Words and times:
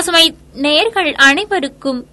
பசுமை 0.00 0.34
நேர்கள் 0.62 1.12
அனைவருக்கும் 1.12 2.06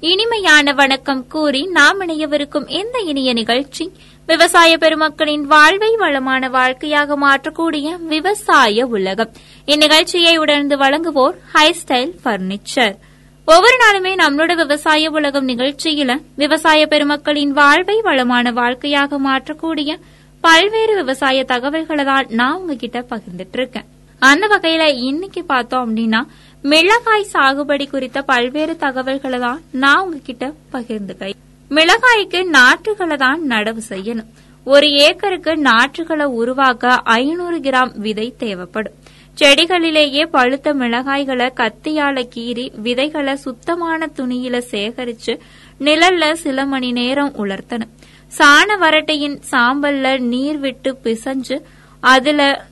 இனிமையான 0.00 0.72
வணக்கம் 0.72 1.26
கூறி 1.26 1.66
நாம் 1.66 2.00
இணையவிருக்கும் 2.00 2.68
இந்த 2.68 2.98
இனிய 2.98 3.32
நிகழ்ச்சி 3.32 3.92
விவசாய 4.26 4.78
பெருமக்களின் 4.78 5.40
வாழ்வை 5.40 5.96
வளமான 5.96 6.48
வாழ்க்கையாக 6.48 7.16
மாற்றக்கூடிய 7.16 7.98
விவசாய 7.98 8.86
உலகம். 8.86 9.28
இந்நிகழ்ச்சியை 9.66 10.36
உணர்ந்து 10.36 10.76
வழங்குவோர் 10.76 11.34
ஹைஸ்டைல் 11.54 12.14
பர்னிச்சர் 12.24 12.96
ஒவ்வொரு 13.44 13.76
நாளுமே 13.84 14.14
நம்மளோட 14.22 14.54
விவசாய 14.54 15.10
உலகம் 15.10 15.48
நிகழ்ச்சியில 15.48 16.20
விவசாய 16.36 16.86
பெருமக்களின் 16.86 17.50
வாழ்வை 17.50 18.00
வளமான 18.00 18.50
வாழ்க்கையாக 18.50 19.18
மாற்றக்கூடிய 19.18 20.00
பல்வேறு 20.40 20.94
விவசாய 20.94 21.44
தகவல்களை 21.44 22.04
தான் 22.04 22.26
நான் 22.28 22.54
உங்ககிட்ட 22.54 23.06
பகிர்ந்துட்டு 23.10 23.52
இருக்கேன். 23.52 23.84
அந்த 24.18 24.46
வகையில 24.46 24.94
இன்னைக்கு 24.96 25.44
பார்த்தோம் 25.44 25.96
அப்படின்னா 25.96 26.20
மிளகாய் 26.64 27.30
சாகுபடி 27.32 27.90
குறித்த 27.90 28.22
பல்வேறு 28.22 28.76
தகவல்களை 28.76 29.38
தான் 29.38 29.60
நான் 29.72 30.00
உங்ககிட்ட 30.00 30.52
பகிர்ந்துக்கிறேன். 30.72 31.38
மிளகாய்க்கு 31.70 32.40
நாற்றுகளை 32.56 33.16
தான் 33.16 33.40
நடவு 33.48 33.80
செய்யணும். 33.88 34.30
ஒரு 34.64 34.90
ஏக்கருக்கு 34.90 35.62
நாற்றுகளை 35.62 36.22
உருவாக்க 36.22 37.00
ஐநூறு 37.04 37.58
கிராம் 37.58 37.98
விதை 37.98 38.34
தேவைப்படும். 38.38 38.92
செடிகளிலேயே 39.38 40.26
பழுத்த 40.26 40.74
மிளகாய்களை 40.74 41.48
கத்தியால 41.60 42.28
கீறி 42.34 42.80
விதைகளை 42.80 43.36
சுத்தமான 43.36 44.10
துணியில 44.16 44.62
சேகரிச்சு 44.70 45.38
நிழல்ல 45.80 46.32
சில 46.32 46.66
மணி 46.66 46.92
நேரம் 46.92 47.32
உலர்த்தணும். 47.36 47.94
சாண 48.38 48.78
வரட்டையின் 48.78 49.40
சாம்பல்ல 49.50 50.18
நீர் 50.18 50.58
விட்டு 50.58 50.98
பிசைஞ்சு 51.04 51.60
அதுல 52.00 52.66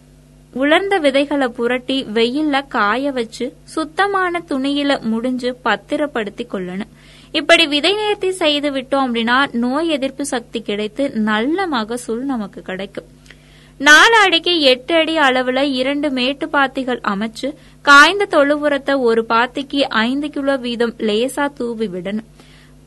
உலர்ந்த 0.60 0.96
விதைகளை 0.98 1.48
புரட்டி 1.48 1.96
வெயில்ல 2.16 2.56
காய 2.68 3.10
வச்சு 3.16 3.46
சுத்தமான 3.74 4.42
துணியில 4.50 5.00
முடிஞ்சு 5.12 5.50
பத்திரப்படுத்தி 5.64 6.44
கொள்ளணும். 6.52 6.92
இப்படி 7.32 7.64
விதை 7.66 7.92
நேர்த்தி 7.94 8.30
செய்து 8.42 8.70
விட்டோம் 8.70 9.06
அப்படின்னா 9.06 9.36
நோய் 9.64 9.88
எதிர்ப்பு 9.88 10.24
சக்தி 10.26 10.60
கிடைத்து 10.60 11.04
நல்ல 11.30 11.66
மகசூல் 11.66 12.22
நமக்கு 12.24 12.62
கிடைக்கும். 12.62 13.08
நாலு 13.78 14.16
அடிக்கு 14.16 14.52
எட்டு 14.60 14.94
அடி 14.94 15.14
அளவுல 15.18 15.62
இரண்டு 15.80 16.10
மேட்டு 16.10 16.46
பாத்திகள் 16.52 17.02
அமைச்சு 17.12 17.48
காய்ந்த 17.82 18.24
தொழு 18.24 18.54
உரத்தை 18.58 18.94
ஒரு 19.08 19.24
பாத்திக்கு 19.28 19.80
ஐந்து 20.06 20.30
கிலோ 20.30 20.56
வீதம் 20.56 20.94
லேசா 21.08 21.46
தூவி 21.52 21.86
விடணும். 21.86 22.28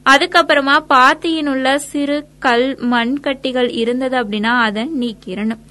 அதுக்கப்புறமா 0.06 0.78
பாத்தியின் 0.90 1.50
உள்ள 1.50 1.78
சிறு 1.92 2.18
கல் 2.40 2.70
மண் 2.94 3.18
கட்டிகள் 3.24 3.70
இருந்தது 3.82 4.18
அப்படின்னா 4.24 4.54
அதை 4.68 4.84
நீக்கிடணும். 5.02 5.64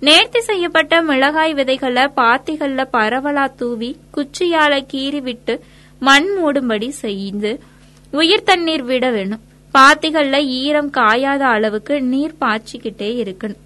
நேர்த்தி 0.00 0.38
செய்யப்பட்ட 0.38 1.02
மிளகாய் 1.02 1.54
விதைகளை 1.54 2.02
பாத்திகள்ல 2.02 2.86
பரவலா 2.92 3.54
தூவி 3.54 3.96
குச்சியால 4.16 4.86
கீறி 4.92 5.22
விட்டு 5.22 5.60
மண் 5.98 6.28
மூடும்படி 6.38 6.88
செய்து 6.88 7.60
உயிர் 8.10 8.42
தண்ணீர் 8.42 8.82
விட 8.82 9.10
வேணும். 9.10 9.40
பாத்திகள்ல 9.74 10.44
ஈரம் 10.44 10.90
காயாத 10.90 11.38
அளவுக்கு 11.38 12.02
நீர் 12.02 12.34
பாய்ச்சிக்கிட்டே 12.40 13.08
இருக்கணும். 13.22 13.62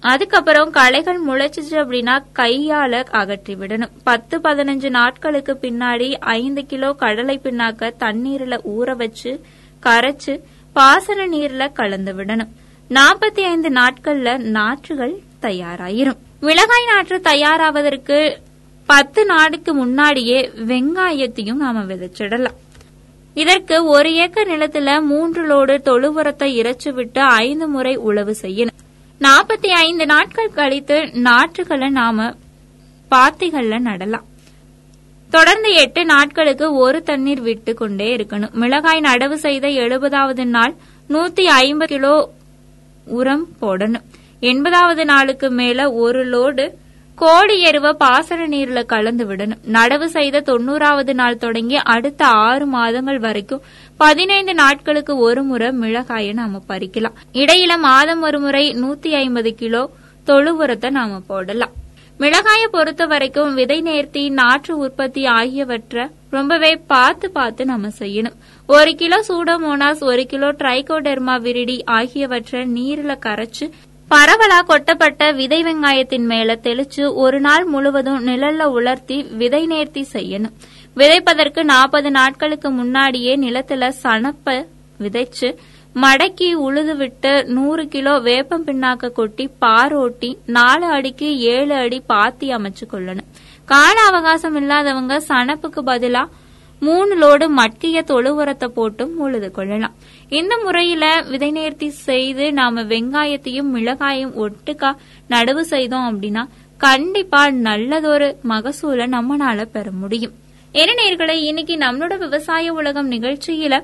அதுக்கப்புறம் 0.00 0.70
களைகள் 0.70 1.26
முளைச்சிச்சு 1.26 1.76
அப்படின்னா 1.82 2.22
கையால 2.34 3.02
அகற்றி 3.04 3.54
விடணும். 3.54 3.90
பத்து 4.04 4.38
பதினஞ்சு 4.38 4.90
நாட்களுக்கு 4.90 5.58
பின்னாடி 5.62 6.12
ஐந்து 6.12 6.66
கிலோ 6.66 6.92
கடலை 6.92 7.40
பின்னாக்க 7.44 7.92
தண்ணீர்ல 8.00 8.58
ஊற 8.76 8.96
வச்சு 8.96 9.40
கரைச்சு 9.82 10.40
பாசன 10.72 11.26
நீர்ல 11.26 11.72
கலந்து 11.72 12.14
விடணும். 12.14 12.54
நாற்பத்தி 12.90 13.40
ஐந்து 13.40 13.68
நாட்கள்ல 13.68 14.38
நாற்றுகள் 14.38 15.14
தயாராயிரும். 15.42 16.20
மிளகாய் 16.40 16.86
நாற்று 16.86 17.20
தயாராவதற்கு 17.24 18.36
பத்து 18.86 19.24
நாடுக்கு 19.24 19.74
முன்னாடியே 19.74 20.50
வெங்காயத்தையும் 20.66 21.62
நாம 21.64 21.82
விதைச்சிடலாம். 21.82 22.58
இதற்கு 23.34 23.84
ஒரு 23.84 24.14
ஏக்கர் 24.14 24.48
நிலத்துல 24.48 25.02
மூன்று 25.02 25.42
லோடு 25.46 25.82
தொழு 25.82 26.12
உரத்தை 26.12 26.48
இறைச்சு 26.60 26.90
விட்டு 26.90 27.20
ஐந்து 27.20 27.66
முறை 27.66 27.96
உழவு 27.96 28.36
செய்யணும். 28.42 28.80
நாற்பத்தி 29.20 29.66
ஐந்து 29.66 30.06
நாட்கள் 30.06 30.50
கழித்து 30.50 31.00
நாற்றுகளை 31.00 31.90
நாம 31.90 32.34
பாத்திகள்ல 33.10 33.78
நடலாம். 33.78 34.26
தொடர்ந்து 35.30 35.72
எட்டு 35.72 36.04
நாட்களுக்கு 36.04 36.74
ஒரு 36.74 37.02
தண்ணீர் 37.02 37.40
விட்டு 37.40 37.74
கொண்டே 37.74 38.16
இருக்கணும். 38.16 38.50
மிளகாய் 38.50 39.00
நடவு 39.00 39.34
செய்த 39.34 39.68
எழுபதாவது 39.68 40.44
நாள் 40.44 40.74
நூத்தி 41.08 41.44
ஐம்பது 41.44 41.94
கிலோ 41.94 42.30
உரம் 43.04 43.48
போடணும். 43.60 44.08
எண்பதாவது 44.50 45.02
நாளுக்கு 45.04 45.48
மேல 45.50 45.80
ஒரு 46.04 46.20
லோடு 46.30 46.64
கோடி 47.18 47.56
எருவ 47.64 47.92
பாசன 47.92 48.46
நீர்ல 48.48 48.80
கலந்து 48.92 49.24
விடணும். 49.24 49.60
நடவு 49.72 50.06
செய்த 50.14 50.42
தொண்ணூறாவது 50.46 51.12
நாள் 51.12 51.36
தொடங்கி 51.36 51.76
அடுத்த 51.94 52.22
ஆறு 52.46 52.66
மாதங்கள் 52.66 53.18
வரைக்கும் 53.18 53.62
பதினைந்து 53.96 54.54
நாட்களுக்கு 54.54 55.16
ஒரு 55.16 55.42
முறை 55.42 55.68
மிளகாயை 55.82 56.32
நாம 56.32 56.62
பறிக்கலாம். 56.68 57.18
இடையில 57.32 57.76
மாதம் 57.78 58.22
ஒரு 58.22 58.40
முறை 58.40 58.64
நூத்தி 58.82 59.12
ஐம்பது 59.20 59.52
கிலோ 59.54 59.82
தொழு 60.24 60.54
உரத்தை 60.62 60.90
நாம 60.90 61.20
போடலாம். 61.30 61.76
மிளகாயை 62.20 62.66
பொறுத்த 62.70 63.06
வரைக்கும் 63.06 63.54
விதை 63.54 63.78
நேர்த்தி 63.82 64.24
நாற்று 64.40 64.72
உற்பத்தி 64.78 65.22
ஆகியவற்றை 65.26 66.04
ரொம்பவே 66.30 66.72
பார்த்து 66.92 67.30
பார்த்து 67.30 67.62
நம்ம 67.64 67.88
செய்யணும். 67.98 68.36
ஒரு 68.68 68.92
கிலோ 68.94 69.20
சூடோமோனாஸ் 69.28 70.04
ஒரு 70.10 70.26
கிலோ 70.26 70.50
ட்ரைகோடெர்மா 70.52 71.36
விரிடி 71.46 71.78
ஆகியவற்றை 71.84 72.60
நீர்ல 72.76 73.14
கரைச்சு 73.26 73.66
பரவலா 74.12 74.56
கொட்டப்பட்ட 74.66 75.32
விதை 75.32 75.62
வெங்காயத்தின் 75.62 76.26
மேல 76.30 76.58
தெளிச்சு 76.62 77.14
ஒரு 77.14 77.40
நாள் 77.40 77.64
முழுவதும் 77.64 78.26
நிழல்ல 78.26 78.62
உலர்த்தி 78.78 79.22
விதை 79.22 79.66
நேர்த்தி 79.66 80.02
செய்யணும். 80.12 80.56
விதைப்பதற்கு 80.96 81.62
நாற்பது 81.62 82.10
நாட்களுக்கு 82.10 82.70
முன்னாடியே 82.70 83.36
நிலத்துல 83.36 83.88
சணப்ப 84.02 84.66
விதைச்சு 85.00 85.48
மடக்கி 85.94 86.52
உழுது 86.66 86.96
விட்டு 86.96 87.44
நூறு 87.44 87.88
கிலோ 87.88 88.18
வேப்பம் 88.18 88.66
பின்னாக்க 88.66 89.12
கொட்டி 89.12 89.48
பாரோட்டி 89.60 90.30
நாலு 90.46 90.86
அடிக்கு 90.86 91.38
ஏழு 91.38 91.74
அடி 91.74 92.02
பாத்தி 92.06 92.48
அமைச்சு 92.48 92.86
கொள்ளணும். 92.92 93.30
கால 93.64 93.96
அவகாசம் 94.00 94.56
இல்லாதவங்க 94.56 95.20
சணப்புக்கு 95.28 95.82
பதிலா 95.90 96.24
மூணு 96.86 97.12
லோடு 97.22 97.46
மட்கிய 97.58 97.98
தொழு 98.02 98.30
உரத்தை 98.42 98.68
போட்டும் 98.76 99.12
உழுது 99.24 99.50
கொள்ளலாம். 99.50 99.94
இந்த 100.28 100.54
முறையில 100.64 101.04
விதை 101.28 101.50
நேர்த்தி 101.52 101.88
செய்து 101.88 102.52
நாம 102.52 102.82
வெங்காயத்தையும் 102.82 103.70
மிளகாயும் 103.74 104.32
ஒட்டுக்கா 104.44 104.90
நடவு 105.30 105.60
செய்தோம் 105.72 106.06
அப்படின்னா 106.12 106.42
கண்டிப்பா 106.78 107.42
நல்லதொரு 107.50 108.28
மகசூலை 108.48 109.06
நம்மளால 109.16 109.64
பெற 109.64 109.90
முடியும். 109.90 110.34
என்ன 110.72 110.92
நேர்களை 111.02 111.36
இன்னைக்கு 111.50 111.76
நம்மளோட 111.76 112.18
விவசாய 112.18 112.72
உலகம் 112.72 113.10
நிகழ்ச்சியில 113.10 113.74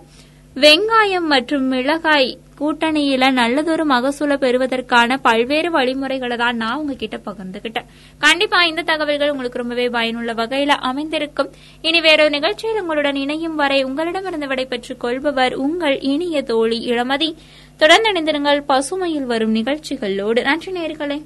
வெங்காயம் 0.60 1.26
மற்றும் 1.28 1.62
மிளகாய் 1.62 2.38
கூட்டணியில 2.60 3.32
நல்லதொரு 3.32 3.86
மகசூலை 3.86 4.36
பெறுவதற்கான 4.36 5.16
பல்வேறு 5.16 5.70
வழிமுறைகளை 5.70 6.36
தான் 6.36 6.56
நான் 6.56 6.76
உங்ககிட்ட 6.76 7.16
பகிர்ந்துகிட்டேன். 7.16 7.84
கண்டிப்பா 8.18 8.64
இந்த 8.64 8.82
தகவல்கள் 8.82 9.30
உங்களுக்கு 9.30 9.58
ரொம்பவே 9.58 9.88
பயனுள்ள 9.88 10.34
வகையில 10.34 10.66
அமைந்திருக்கும். 10.66 11.50
இனி 11.82 12.00
வேறொரு 12.00 12.30
நிகழ்ச்சியில் 12.30 12.80
உங்களுடன் 12.80 13.14
இணையும் 13.14 13.54
வரை 13.54 13.82
உங்களிடமிருந்து 13.82 14.46
விடைபெற்றுக் 14.46 15.00
கொள்பவர் 15.00 15.54
உங்கள் 15.54 16.00
இனிய 16.00 16.42
தோழி 16.42 16.90
இளமதி. 16.90 17.34
தொடர்ந்து 17.76 18.12
இணைந்திருங்கள். 18.12 18.64
பசுமையில் 18.68 19.30
வரும் 19.32 19.54
நிகழ்ச்சிகளோடு. 19.54 20.42
நன்றி 20.42 20.72
நேர்களே. 20.72 21.22